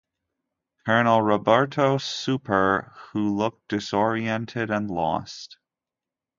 Colonel 0.83 1.21
Roberto 1.21 1.99
Souper, 1.99 2.91
who 3.11 3.35
looked 3.37 3.67
disoriented 3.67 4.71
and 4.71 4.89
lost. 4.89 5.59